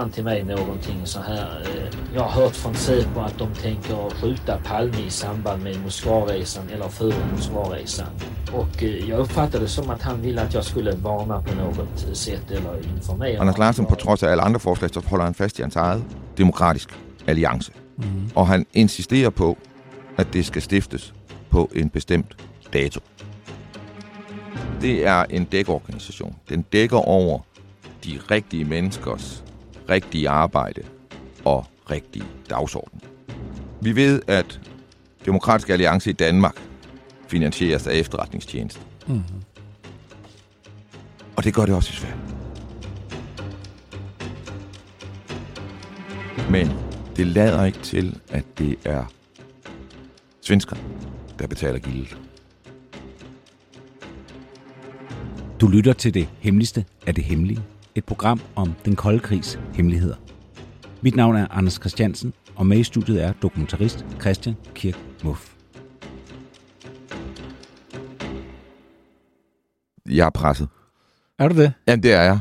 Han 0.00 0.10
till 0.10 0.24
mig 0.24 0.44
någonting 0.44 1.00
så 1.04 1.20
här. 1.20 1.60
eh, 1.64 2.14
Jag 2.14 2.22
har 2.22 2.42
hört 2.42 2.56
från 2.56 2.74
Säpo 2.74 3.20
att 3.20 3.38
de 3.38 3.54
tänker 3.54 4.10
skjuta 4.10 4.58
Palme 4.64 4.98
i 5.06 5.10
samband 5.10 5.62
med 5.62 5.82
Moskvaresan 5.82 6.68
eller 6.72 6.88
före 6.88 7.14
Moskvaresan. 7.32 8.06
Och 8.52 8.82
eh, 8.82 9.08
jag 9.08 9.18
uppfattade 9.18 9.64
det 9.64 9.68
som 9.68 9.90
att 9.90 10.02
han 10.02 10.22
ville 10.22 10.42
att 10.42 10.54
jag 10.54 10.64
skulle 10.64 10.92
varna 10.92 11.42
på 11.42 11.54
något 11.54 12.16
sätt 12.16 12.50
eller 12.50 12.88
informera. 12.96 13.40
Anders 13.40 13.58
Larsen, 13.58 13.86
på 13.86 13.94
trods 13.94 14.22
af 14.22 14.32
alle 14.32 14.42
andre 14.42 14.60
forslag, 14.60 14.90
så 14.94 15.00
holder 15.00 15.24
han 15.24 15.34
fast 15.34 15.58
i 15.58 15.62
hans 15.62 15.76
eget 15.76 16.02
demokratisk 16.38 16.88
alliance. 17.28 17.72
Mm. 17.98 18.30
Og 18.34 18.46
han 18.46 18.66
insisterer 18.72 19.30
på, 19.30 19.56
at 20.16 20.26
det 20.32 20.46
skal 20.46 20.62
stiftes 20.62 21.14
på 21.50 21.70
en 21.74 21.88
bestemt 21.88 22.36
dato. 22.72 23.00
Det 24.80 25.06
er 25.06 25.24
en 25.30 25.44
dækorganisation. 25.44 26.36
Den 26.48 26.62
dækker 26.62 26.96
over 26.96 27.38
de 28.04 28.18
rigtige 28.30 28.64
menneskers 28.64 29.44
rigtige 29.90 30.28
arbejde 30.28 30.82
og 31.44 31.66
rigtige 31.90 32.24
dagsorden. 32.50 33.00
Vi 33.80 33.96
ved, 33.96 34.22
at 34.26 34.60
Demokratisk 35.26 35.70
Alliance 35.70 36.10
i 36.10 36.12
Danmark 36.12 36.56
finansieres 37.28 37.86
af 37.86 37.94
efterretningstjeneste. 37.94 38.80
Mm. 39.06 39.22
Og 41.36 41.44
det 41.44 41.54
gør 41.54 41.66
det 41.66 41.74
også 41.74 41.90
i 41.92 41.96
Sverige. 41.96 42.16
Men 46.50 46.70
det 47.16 47.26
lader 47.26 47.64
ikke 47.64 47.78
til, 47.78 48.20
at 48.28 48.44
det 48.58 48.78
er 48.84 49.04
svensker, 50.40 50.76
der 51.38 51.46
betaler 51.46 51.78
gildet. 51.78 52.18
Du 55.60 55.68
lytter 55.68 55.92
til 55.92 56.14
det 56.14 56.28
hemmeligste 56.38 56.84
af 57.06 57.14
det 57.14 57.24
hemmelige. 57.24 57.62
Et 57.94 58.04
program 58.04 58.40
om 58.56 58.74
den 58.84 58.96
kolde 58.96 59.20
krigs 59.20 59.58
hemmeligheder. 59.74 60.16
Mit 61.02 61.16
navn 61.16 61.36
er 61.36 61.46
Anders 61.50 61.74
Christiansen, 61.74 62.32
og 62.54 62.66
med 62.66 62.78
i 62.78 62.82
studiet 62.82 63.24
er 63.24 63.32
dokumentarist 63.32 64.06
Christian 64.20 64.56
Kirk 64.74 64.98
Muff. 65.24 65.54
Jeg 70.08 70.26
er 70.26 70.30
presset. 70.30 70.68
Er 71.38 71.48
du 71.48 71.56
det? 71.56 71.72
Jamen, 71.86 72.02
det 72.02 72.12
er 72.12 72.22
jeg. 72.22 72.40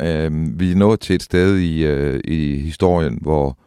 Øhm, 0.00 0.60
vi 0.60 0.72
er 0.72 0.76
nået 0.76 1.00
til 1.00 1.14
et 1.14 1.22
sted 1.22 1.58
i, 1.58 1.84
øh, 1.84 2.20
i 2.24 2.58
historien, 2.58 3.18
hvor 3.22 3.58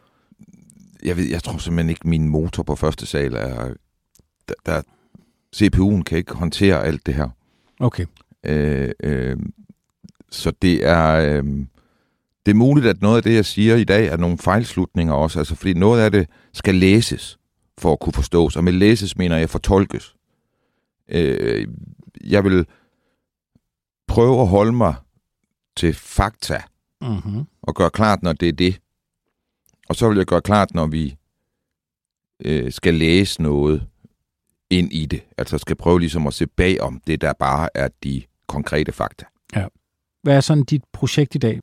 jeg 1.04 1.16
ved, 1.16 1.24
jeg 1.24 1.42
tror 1.42 1.58
simpelthen 1.58 1.90
ikke, 1.90 2.08
min 2.08 2.28
motor 2.28 2.62
på 2.62 2.74
første 2.74 3.06
sal 3.06 3.34
er... 3.34 3.74
Der, 4.48 4.54
der, 4.66 4.82
CPU'en 5.56 6.02
kan 6.02 6.18
ikke 6.18 6.34
håndtere 6.34 6.84
alt 6.84 7.06
det 7.06 7.14
her. 7.14 7.28
Okay. 7.80 8.06
Øh, 8.46 8.90
øh, 9.02 9.36
så 10.30 10.52
det 10.62 10.86
er... 10.86 11.08
Øh, 11.14 11.44
det 12.46 12.54
er 12.54 12.58
muligt, 12.58 12.86
at 12.86 13.02
noget 13.02 13.16
af 13.16 13.22
det, 13.22 13.34
jeg 13.34 13.44
siger 13.44 13.76
i 13.76 13.84
dag, 13.84 14.06
er 14.06 14.16
nogle 14.16 14.38
fejlslutninger 14.38 15.14
også. 15.14 15.38
Altså, 15.38 15.54
fordi 15.54 15.74
noget 15.74 16.00
af 16.02 16.10
det 16.10 16.28
skal 16.52 16.74
læses 16.74 17.38
for 17.78 17.92
at 17.92 18.00
kunne 18.00 18.12
forstås. 18.12 18.56
Og 18.56 18.64
med 18.64 18.72
læses 18.72 19.16
mener 19.16 19.36
jeg 19.36 19.50
fortolkes. 19.50 20.16
Øh, 21.08 21.68
jeg 22.24 22.44
vil 22.44 22.66
prøve 24.08 24.40
at 24.40 24.48
holde 24.48 24.72
mig 24.72 24.94
til 25.76 25.94
fakta 25.94 26.62
Mm-hmm. 27.00 27.44
og 27.62 27.74
gøre 27.74 27.90
klart, 27.90 28.22
når 28.22 28.32
det 28.32 28.48
er 28.48 28.52
det. 28.52 28.80
Og 29.88 29.96
så 29.96 30.08
vil 30.08 30.16
jeg 30.16 30.26
gøre 30.26 30.42
klart, 30.42 30.74
når 30.74 30.86
vi 30.86 31.16
øh, 32.44 32.72
skal 32.72 32.94
læse 32.94 33.42
noget 33.42 33.86
ind 34.70 34.92
i 34.92 35.06
det. 35.06 35.24
Altså 35.38 35.58
skal 35.58 35.76
prøve 35.76 36.00
ligesom 36.00 36.26
at 36.26 36.34
se 36.34 36.46
bag 36.46 36.80
om 36.80 37.00
det, 37.06 37.20
der 37.20 37.32
bare 37.32 37.68
er 37.74 37.88
de 38.02 38.22
konkrete 38.46 38.92
fakta. 38.92 39.24
Hvad 40.22 40.36
er 40.36 40.40
sådan 40.40 40.64
dit 40.64 40.82
projekt 40.92 41.34
i 41.34 41.38
dag? 41.38 41.60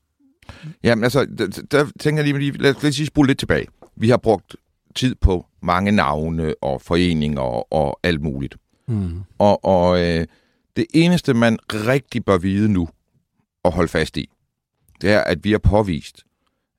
Jamen 0.83 1.03
altså, 1.03 1.25
der, 1.25 1.47
der 1.71 1.87
tænker 1.99 2.23
jeg 2.23 2.33
lige, 2.33 2.51
lad, 2.51 2.75
os 2.75 2.83
lige 2.97 3.05
spole 3.05 3.27
lidt 3.27 3.39
tilbage. 3.39 3.67
Vi 3.95 4.09
har 4.09 4.17
brugt 4.17 4.55
tid 4.95 5.15
på 5.15 5.45
mange 5.61 5.91
navne 5.91 6.53
og 6.61 6.81
foreninger 6.81 7.41
og, 7.41 7.73
og 7.73 7.99
alt 8.03 8.21
muligt. 8.21 8.55
Mm. 8.87 9.21
Og, 9.37 9.65
og 9.65 10.01
øh, 10.01 10.25
det 10.75 10.85
eneste, 10.93 11.33
man 11.33 11.57
rigtig 11.69 12.25
bør 12.25 12.37
vide 12.37 12.69
nu 12.71 12.89
og 13.63 13.71
holde 13.71 13.87
fast 13.87 14.17
i, 14.17 14.29
det 15.01 15.11
er, 15.11 15.21
at 15.21 15.43
vi 15.43 15.51
har 15.51 15.57
påvist, 15.57 16.23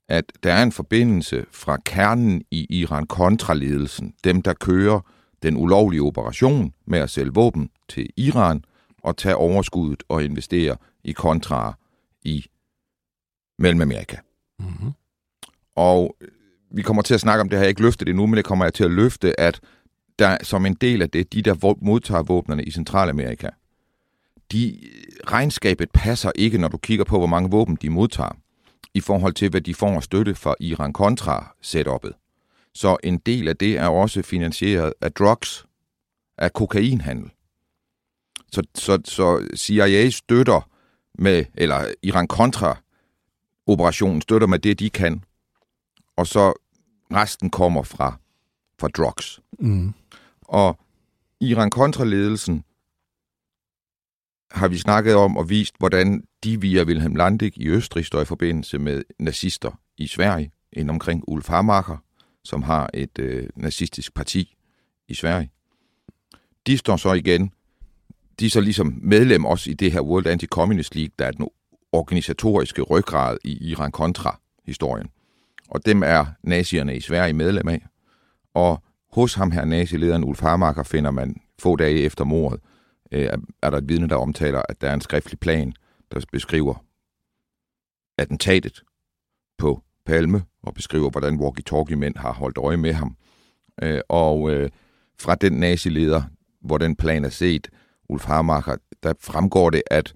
at 0.08 0.24
der 0.42 0.52
er 0.52 0.62
en 0.62 0.72
forbindelse 0.72 1.44
fra 1.52 1.76
kernen 1.84 2.42
i 2.50 2.66
Iran-kontraledelsen, 2.70 4.14
dem 4.24 4.42
der 4.42 4.52
kører 4.52 5.00
den 5.42 5.56
ulovlige 5.56 6.02
operation 6.02 6.72
med 6.86 6.98
at 6.98 7.10
sælge 7.10 7.34
våben 7.34 7.70
til 7.88 8.08
Iran 8.16 8.64
og 9.06 9.16
tage 9.16 9.36
overskuddet 9.36 10.02
og 10.08 10.24
investere 10.24 10.76
i 11.04 11.12
kontra 11.12 11.74
i 12.22 12.46
Mellemamerika. 13.58 14.16
Mm-hmm. 14.58 14.92
Og 15.74 16.16
vi 16.70 16.82
kommer 16.82 17.02
til 17.02 17.14
at 17.14 17.20
snakke 17.20 17.40
om 17.40 17.48
det, 17.48 17.58
har 17.58 17.64
jeg 17.64 17.68
ikke 17.68 17.82
løftet 17.82 18.08
endnu, 18.08 18.26
men 18.26 18.36
det 18.36 18.44
kommer 18.44 18.64
jeg 18.64 18.74
til 18.74 18.84
at 18.84 18.90
løfte, 18.90 19.40
at 19.40 19.60
der 20.18 20.36
som 20.42 20.66
en 20.66 20.74
del 20.74 21.02
af 21.02 21.10
det, 21.10 21.32
de 21.32 21.42
der 21.42 21.76
modtager 21.84 22.22
våbnene 22.22 22.64
i 22.64 22.70
Centralamerika, 22.70 23.48
de, 24.52 24.80
regnskabet 25.26 25.90
passer 25.90 26.32
ikke, 26.34 26.58
når 26.58 26.68
du 26.68 26.76
kigger 26.76 27.04
på, 27.04 27.18
hvor 27.18 27.26
mange 27.26 27.50
våben 27.50 27.78
de 27.82 27.90
modtager, 27.90 28.36
i 28.94 29.00
forhold 29.00 29.32
til, 29.32 29.50
hvad 29.50 29.60
de 29.60 29.74
får 29.74 29.96
af 29.96 30.02
støtte 30.02 30.34
fra 30.34 30.54
Iran-Contra-setup'et. 30.60 32.12
Så 32.74 32.96
en 33.04 33.18
del 33.18 33.48
af 33.48 33.56
det 33.56 33.78
er 33.78 33.86
også 33.86 34.22
finansieret 34.22 34.92
af 35.00 35.12
drugs, 35.12 35.66
af 36.38 36.52
kokainhandel. 36.52 37.30
Så, 38.52 38.62
så, 38.74 38.98
så 39.04 39.48
CIA 39.56 40.10
støtter 40.10 40.68
med, 41.18 41.44
eller 41.54 41.94
Iran-Contra 42.02 42.76
operationen 43.66 44.20
støtter 44.20 44.46
med 44.46 44.58
det, 44.58 44.78
de 44.78 44.90
kan, 44.90 45.24
og 46.16 46.26
så 46.26 46.52
resten 47.12 47.50
kommer 47.50 47.82
fra, 47.82 48.16
fra 48.80 48.88
drugs. 48.88 49.40
Mm. 49.58 49.94
Og 50.42 50.78
Iran-Contra-ledelsen 51.40 52.64
har 54.50 54.68
vi 54.68 54.78
snakket 54.78 55.14
om 55.14 55.36
og 55.36 55.50
vist, 55.50 55.74
hvordan 55.78 56.24
de 56.44 56.60
via 56.60 56.84
Wilhelm 56.84 57.14
Landig 57.14 57.52
i 57.56 57.68
Østrig 57.68 58.06
står 58.06 58.20
i 58.20 58.24
forbindelse 58.24 58.78
med 58.78 59.02
nazister 59.18 59.80
i 59.98 60.06
Sverige, 60.06 60.50
ind 60.72 60.90
omkring 60.90 61.24
Ulf 61.28 61.48
Hamacher, 61.48 61.96
som 62.44 62.62
har 62.62 62.90
et 62.94 63.18
øh, 63.18 63.48
nazistisk 63.56 64.14
parti 64.14 64.56
i 65.08 65.14
Sverige. 65.14 65.50
De 66.66 66.78
står 66.78 66.96
så 66.96 67.12
igen, 67.12 67.52
de 68.40 68.46
er 68.46 68.50
så 68.50 68.60
ligesom 68.60 68.98
medlem 69.02 69.44
også 69.44 69.70
i 69.70 69.74
det 69.74 69.92
her 69.92 70.00
World 70.00 70.26
Anti-Communist 70.26 70.90
League, 70.94 71.12
der 71.18 71.26
er 71.26 71.30
den 71.30 71.48
organisatoriske 71.92 72.82
ryggrad 72.82 73.38
i 73.44 73.70
Iran-Contra-historien. 73.70 75.08
Og 75.68 75.86
dem 75.86 76.02
er 76.02 76.26
nazierne 76.42 76.96
i 76.96 77.00
Sverige 77.00 77.32
medlem 77.32 77.68
af. 77.68 77.86
Og 78.54 78.82
hos 79.12 79.34
ham 79.34 79.50
her, 79.50 79.64
nazilederen 79.64 80.24
Ulf 80.24 80.40
Hamacher, 80.40 80.82
finder 80.82 81.10
man 81.10 81.36
få 81.58 81.76
dage 81.76 82.00
efter 82.00 82.24
mordet, 82.24 82.60
øh, 83.12 83.28
er 83.62 83.70
der 83.70 83.78
et 83.78 83.88
vidne, 83.88 84.08
der 84.08 84.16
omtaler, 84.16 84.62
at 84.68 84.80
der 84.80 84.90
er 84.90 84.94
en 84.94 85.00
skriftlig 85.00 85.40
plan, 85.40 85.72
der 86.12 86.20
beskriver 86.32 86.84
attentatet 88.18 88.82
på 89.58 89.82
Palme, 90.06 90.44
og 90.62 90.74
beskriver, 90.74 91.10
hvordan 91.10 91.40
walkie-talkie-mænd 91.40 92.16
har 92.16 92.32
holdt 92.32 92.58
øje 92.58 92.76
med 92.76 92.92
ham. 92.92 93.16
Øh, 93.82 94.00
og 94.08 94.50
øh, 94.50 94.70
fra 95.18 95.34
den 95.34 95.52
nazileder, 95.52 96.22
hvor 96.60 96.78
den 96.78 96.96
plan 96.96 97.24
er 97.24 97.28
set, 97.28 97.68
Ulf 98.08 98.24
Hamacher, 98.24 98.76
der 99.02 99.14
fremgår 99.20 99.70
det, 99.70 99.82
at 99.90 100.14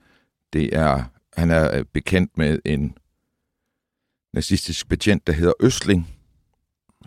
det 0.53 0.77
er, 0.77 1.05
han 1.37 1.51
er 1.51 1.79
øh, 1.79 1.85
bekendt 1.85 2.39
med 2.39 2.59
en 2.65 2.99
nazistisk 4.33 4.89
betjent, 4.89 5.27
der 5.27 5.33
hedder 5.33 5.53
Østling, 5.61 6.09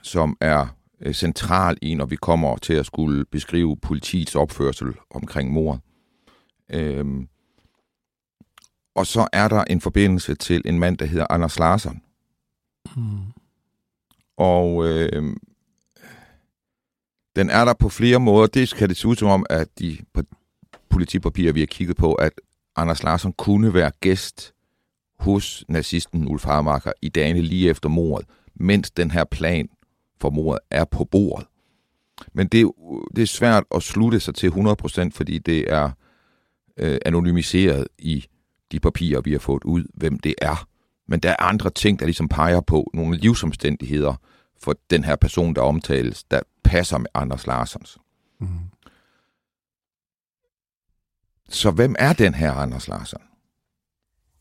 som 0.01 0.37
er 0.41 0.67
øh, 1.01 1.13
central 1.13 1.77
i, 1.81 1.93
når 1.93 2.05
vi 2.05 2.15
kommer 2.15 2.57
til 2.57 2.73
at 2.73 2.85
skulle 2.85 3.25
beskrive 3.25 3.77
politiets 3.77 4.35
opførsel 4.35 4.93
omkring 5.09 5.51
mord. 5.51 5.79
Øhm, 6.69 7.27
og 8.95 9.07
så 9.07 9.27
er 9.33 9.47
der 9.47 9.63
en 9.63 9.81
forbindelse 9.81 10.35
til 10.35 10.61
en 10.65 10.79
mand, 10.79 10.97
der 10.97 11.05
hedder 11.05 11.27
Anders 11.29 11.59
Larsson. 11.59 12.01
Mm. 12.95 13.19
Og 14.37 14.87
øh, 14.87 15.35
den 17.35 17.49
er 17.49 17.65
der 17.65 17.73
på 17.73 17.89
flere 17.89 18.19
måder. 18.19 18.47
Det 18.47 18.75
kan 18.75 18.89
det 18.89 18.97
se 18.97 19.07
ud 19.07 19.15
som 19.15 19.27
om, 19.27 19.45
at 19.49 19.79
de 19.79 19.97
på 20.13 20.21
politipapirer, 20.93 21.53
vi 21.53 21.59
har 21.59 21.65
kigget 21.65 21.97
på, 21.97 22.13
at 22.13 22.31
Anders 22.75 23.03
Larsson 23.03 23.33
kunne 23.33 23.73
være 23.73 23.91
gæst 23.99 24.53
hos 25.19 25.65
nazisten 25.67 26.27
Ulf 26.27 26.43
Harmacher 26.45 26.91
i 27.01 27.09
dagene 27.09 27.41
lige 27.41 27.69
efter 27.69 27.89
mordet, 27.89 28.27
mens 28.55 28.91
den 28.91 29.11
her 29.11 29.23
plan 29.23 29.69
for 30.21 30.29
mordet 30.29 30.59
er 30.69 30.85
på 30.85 31.05
bordet. 31.05 31.47
Men 32.33 32.47
det, 32.47 32.71
det 33.15 33.21
er 33.21 33.27
svært 33.27 33.63
at 33.75 33.83
slutte 33.83 34.19
sig 34.19 34.35
til 34.35 34.49
100%, 34.49 35.09
fordi 35.11 35.37
det 35.37 35.73
er 35.73 35.91
øh, 36.77 36.97
anonymiseret 37.05 37.87
i 37.99 38.25
de 38.71 38.79
papirer, 38.79 39.21
vi 39.21 39.31
har 39.31 39.39
fået 39.39 39.63
ud, 39.63 39.83
hvem 39.93 40.19
det 40.19 40.35
er. 40.41 40.67
Men 41.07 41.19
der 41.19 41.29
er 41.29 41.35
andre 41.39 41.69
ting, 41.69 41.99
der 41.99 42.05
ligesom 42.05 42.27
peger 42.27 42.61
på 42.61 42.91
nogle 42.93 43.17
livsomstændigheder 43.17 44.15
for 44.63 44.75
den 44.89 45.03
her 45.03 45.15
person, 45.15 45.55
der 45.55 45.61
omtales, 45.61 46.23
der 46.23 46.39
passer 46.63 46.97
med 46.97 47.07
Anders 47.13 47.47
Larsens. 47.47 47.97
Mm. 48.39 48.47
Mm-hmm. 48.47 48.72
Så 51.53 51.71
hvem 51.71 51.95
er 51.99 52.13
den 52.13 52.33
her 52.33 52.51
Anders 52.51 52.87
Larsson? 52.87 53.21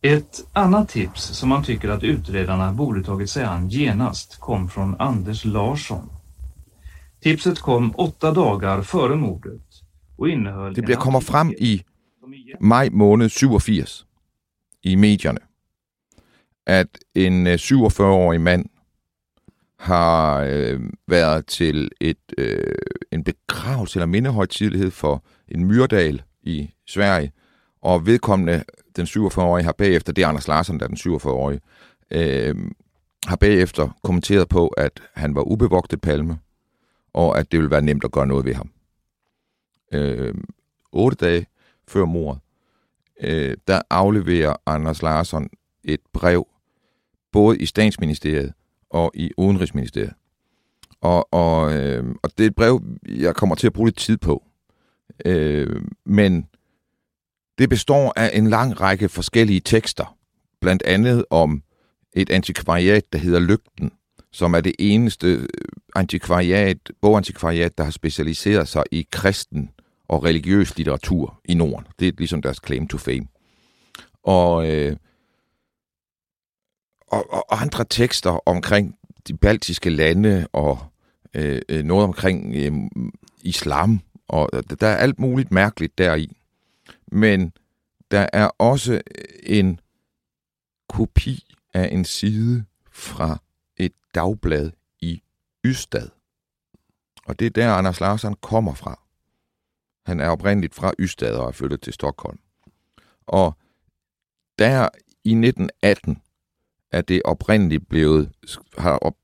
Ett 0.02 0.44
annat 0.52 0.88
tips 0.88 1.22
som 1.22 1.48
man 1.48 1.64
tycker 1.64 1.88
att 1.90 2.02
utredarna 2.02 2.72
borde 2.72 3.04
tagit 3.04 3.30
sig 3.30 3.44
an 3.44 3.68
genast 3.68 4.40
kom 4.40 4.68
från 4.68 4.96
Anders 4.98 5.44
Larsson. 5.44 6.10
Tipset 7.22 7.58
kom 7.58 7.94
åtta 7.96 8.30
dagar 8.32 8.82
före 8.82 9.16
mordet 9.16 9.62
och 10.16 10.28
innehöll... 10.28 10.74
Det 10.74 10.82
bliver 10.82 11.00
kommer 11.00 11.20
frem 11.20 11.50
i 11.58 11.84
maj 12.60 12.90
måned 12.90 13.28
87 13.30 14.06
i 14.82 14.96
medierne, 14.96 15.40
at 16.66 16.88
en 17.14 17.46
47-årig 17.46 18.36
øh, 18.36 18.42
mand 18.42 18.66
har 19.78 20.40
øh, 20.40 20.80
været 21.06 21.46
til 21.46 21.90
et 22.00 22.34
øh, 22.38 22.74
en 23.12 23.24
begravelse 23.24 23.98
eller 23.98 24.06
mindehøjtidlighed 24.06 24.90
for 24.90 25.24
en 25.48 25.64
myrdal 25.64 26.22
i 26.42 26.70
Sverige, 26.86 27.32
og 27.82 28.06
vedkommende, 28.06 28.64
den 28.96 29.06
47-årige, 29.06 29.64
har 29.64 29.72
bagefter, 29.72 30.12
det 30.12 30.24
er 30.24 30.28
Anders 30.28 30.48
Larsen, 30.48 30.80
der 30.80 30.84
er 30.84 30.88
den 30.88 31.14
47-årige, 31.14 31.60
øh, 32.10 32.56
har 33.26 33.36
bagefter 33.36 33.98
kommenteret 34.02 34.48
på, 34.48 34.68
at 34.68 35.02
han 35.14 35.34
var 35.34 35.42
ubevogtet 35.42 36.00
palme, 36.00 36.38
og 37.12 37.38
at 37.38 37.52
det 37.52 37.58
ville 37.58 37.70
være 37.70 37.82
nemt 37.82 38.04
at 38.04 38.12
gøre 38.12 38.26
noget 38.26 38.44
ved 38.44 38.54
ham. 38.54 38.70
Øh, 39.92 40.34
otte 40.92 41.16
dage 41.16 41.46
før 41.88 42.04
mordet, 42.04 42.40
øh, 43.20 43.56
der 43.68 43.82
afleverer 43.90 44.56
Anders 44.66 45.02
Larsson 45.02 45.48
et 45.84 46.00
brev, 46.12 46.46
både 47.32 47.58
i 47.58 47.66
statsministeriet 47.66 48.52
og 48.90 49.10
i 49.14 49.30
udenrigsministeriet. 49.36 50.12
Og, 51.00 51.32
og, 51.32 51.74
øh, 51.74 52.14
og 52.22 52.30
det 52.38 52.44
er 52.44 52.48
et 52.48 52.54
brev, 52.54 52.82
jeg 53.06 53.34
kommer 53.34 53.54
til 53.54 53.66
at 53.66 53.72
bruge 53.72 53.88
lidt 53.88 53.96
tid 53.96 54.16
på. 54.16 54.44
Øh, 55.24 55.82
men 56.06 56.48
det 57.58 57.68
består 57.68 58.12
af 58.16 58.30
en 58.34 58.46
lang 58.46 58.80
række 58.80 59.08
forskellige 59.08 59.60
tekster, 59.60 60.16
blandt 60.60 60.82
andet 60.82 61.24
om 61.30 61.62
et 62.12 62.30
antikvariat, 62.30 63.12
der 63.12 63.18
hedder 63.18 63.40
Lygten, 63.40 63.92
som 64.32 64.54
er 64.54 64.60
det 64.60 64.74
eneste 64.78 65.26
øh, 65.26 65.48
antikvariat, 65.96 66.78
bogantikvariat, 67.00 67.78
der 67.78 67.84
har 67.84 67.90
specialiseret 67.90 68.68
sig 68.68 68.84
i 68.90 69.06
kristen 69.12 69.70
og 70.08 70.24
religiøs 70.24 70.76
litteratur 70.76 71.40
i 71.44 71.54
Norden. 71.54 71.86
Det 71.98 72.08
er 72.08 72.12
ligesom 72.18 72.42
deres 72.42 72.60
claim 72.66 72.88
to 72.88 72.98
fame. 72.98 73.26
Og, 74.22 74.70
øh, 74.70 74.96
og, 77.08 77.32
og 77.32 77.62
andre 77.62 77.84
tekster 77.90 78.48
omkring 78.48 78.94
de 79.28 79.36
baltiske 79.36 79.90
lande 79.90 80.46
og 80.52 80.78
øh, 81.34 81.62
øh 81.68 81.84
noget 81.84 82.04
omkring 82.04 82.54
øh, 82.54 82.72
islam. 83.42 84.00
Og 84.32 84.48
der 84.80 84.86
er 84.86 84.96
alt 84.96 85.18
muligt 85.18 85.50
mærkeligt 85.50 85.98
deri. 85.98 86.36
Men 87.06 87.52
der 88.10 88.28
er 88.32 88.46
også 88.58 89.00
en 89.42 89.80
kopi 90.88 91.54
af 91.74 91.88
en 91.92 92.04
side 92.04 92.64
fra 92.90 93.38
et 93.76 93.92
dagblad 94.14 94.70
i 95.00 95.22
Ystad. 95.66 96.08
Og 97.26 97.38
det 97.38 97.46
er 97.46 97.50
der, 97.50 97.72
Anders 97.72 98.00
Larsson 98.00 98.34
kommer 98.40 98.74
fra. 98.74 99.02
Han 100.06 100.20
er 100.20 100.28
oprindeligt 100.28 100.74
fra 100.74 100.92
Ystad 101.00 101.34
og 101.34 101.48
er 101.48 101.52
flyttet 101.52 101.80
til 101.80 101.92
Stockholm. 101.92 102.38
Og 103.26 103.56
der 104.58 104.88
i 105.24 105.30
1918 105.30 106.22
er 106.90 107.00
det 107.00 107.22
oprindeligt 107.24 107.88
blevet, 107.88 108.32
har 108.78 108.98
op, 108.98 109.16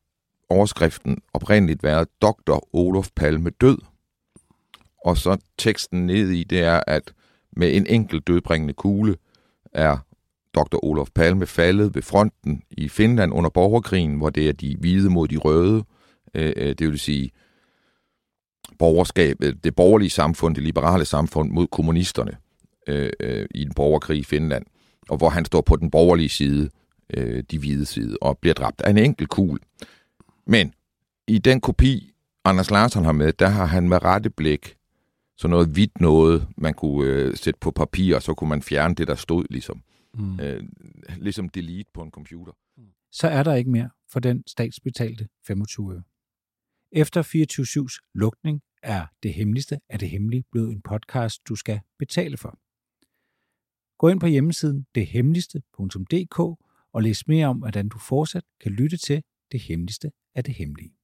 overskriften 0.49 1.23
oprindeligt 1.33 1.83
været 1.83 2.09
Dr. 2.23 2.75
Olof 2.75 3.11
Palme 3.17 3.51
død. 3.51 3.79
Og 5.09 5.17
så 5.17 5.37
teksten 5.59 6.07
ned 6.07 6.31
i, 6.31 6.45
det 6.45 6.61
er, 6.61 6.81
at 6.87 7.13
med 7.53 7.77
en 7.77 7.87
enkelt 7.87 8.27
dødbringende 8.27 8.75
kugle 8.75 9.17
er 9.73 9.97
Dr. 10.55 10.85
Olof 10.85 11.09
Palme 11.15 11.47
faldet 11.47 11.95
ved 11.95 12.03
fronten 12.03 12.63
i 12.71 12.89
Finland 12.89 13.33
under 13.33 13.51
borgerkrigen, 13.51 14.17
hvor 14.17 14.31
det 14.31 14.49
er 14.49 14.53
de 14.53 14.77
hvide 14.81 15.11
mod 15.11 15.29
de 15.29 15.37
røde, 15.37 15.85
øh, 16.35 16.53
øh, 16.57 16.75
det 16.79 16.89
vil 16.89 16.99
sige 16.99 17.31
borgerskabet, 18.79 19.65
det 19.65 19.75
borgerlige 19.75 20.11
samfund, 20.11 20.55
det 20.55 20.65
liberale 20.65 21.05
samfund 21.05 21.51
mod 21.51 21.67
kommunisterne 21.67 22.37
øh, 22.87 23.11
øh, 23.21 23.47
i 23.55 23.63
en 23.63 23.75
borgerkrig 23.75 24.19
i 24.19 24.25
Finland, 24.25 24.65
og 25.09 25.17
hvor 25.17 25.29
han 25.29 25.45
står 25.45 25.61
på 25.61 25.77
den 25.77 25.91
borgerlige 25.91 26.29
side, 26.29 26.71
øh, 27.15 27.43
de 27.51 27.59
hvide 27.59 27.87
side, 27.87 28.17
og 28.21 28.39
bliver 28.39 28.55
dræbt 28.55 28.81
af 28.81 28.91
en 28.91 28.99
enkelt 28.99 29.29
kugle. 29.29 29.61
Men 30.47 30.73
i 31.29 31.39
den 31.39 31.61
kopi, 31.61 32.13
Anders 32.45 32.71
Larsson 32.71 33.05
har 33.05 33.13
med, 33.13 33.33
der 33.33 33.49
har 33.49 33.67
han 33.67 33.89
med 33.89 34.05
rette 34.05 34.31
blik 34.31 34.78
så 35.39 35.49
noget 35.49 35.69
hvidt 35.69 36.01
noget, 36.01 36.49
man 36.57 36.75
kunne 36.75 37.11
øh, 37.11 37.37
sætte 37.37 37.61
på 37.61 37.71
papir, 37.71 38.17
og 38.17 38.23
så 38.23 38.35
kunne 38.35 38.49
man 38.49 38.63
fjerne 38.63 38.95
det, 38.95 39.09
der 39.09 39.15
stod 39.15 39.45
ligesom. 39.51 39.83
Mm. 40.15 40.41
Øh, 40.41 40.65
ligesom 41.17 41.49
delete 41.49 41.91
på 41.95 42.03
en 42.03 42.11
computer. 42.11 42.53
Så 43.13 43.29
er 43.29 43.43
der 43.43 43.55
ikke 43.55 43.71
mere 43.71 43.91
for 44.13 44.21
den 44.21 44.45
statsbetalte 44.47 45.29
25 45.47 45.95
øre. 45.95 46.03
Efter 46.93 47.23
24-7's 47.23 48.11
lukning 48.15 48.63
er 48.83 49.07
Det 49.23 49.35
Hemmeligste 49.35 49.81
af 49.89 49.99
det 49.99 50.11
Hemmelige 50.11 50.45
blevet 50.53 50.73
en 50.73 50.83
podcast, 50.83 51.49
du 51.49 51.55
skal 51.55 51.81
betale 51.99 52.37
for. 52.37 52.59
Gå 53.99 54.09
ind 54.09 54.21
på 54.21 54.27
hjemmesiden 54.27 54.87
dethemmeligste.dk 54.95 56.39
og 56.93 57.03
læs 57.03 57.29
mere 57.29 57.47
om, 57.47 57.59
hvordan 57.59 57.89
du 57.89 57.99
fortsat 57.99 58.45
kan 58.61 58.73
lytte 58.73 58.97
til 58.97 59.23
Det 59.53 59.61
Hemmeligste 59.61 60.11
af 60.35 60.45
det 60.45 60.55
Hemmelige. 60.55 60.98